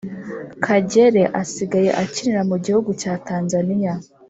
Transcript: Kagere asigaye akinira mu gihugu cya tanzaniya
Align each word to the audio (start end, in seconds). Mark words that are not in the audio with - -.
Kagere 0.65 1.21
asigaye 1.41 1.89
akinira 2.03 2.41
mu 2.49 2.57
gihugu 2.65 2.89
cya 3.01 3.13
tanzaniya 3.27 3.93